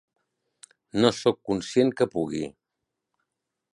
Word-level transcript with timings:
No 1.03 1.11
sóc 1.17 1.37
conscient 1.49 1.93
que 1.99 2.09
pugui. 2.15 2.43